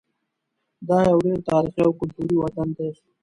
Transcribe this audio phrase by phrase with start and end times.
[0.87, 2.89] دا یو ډېر تاریخي او کلتوري وطن دی.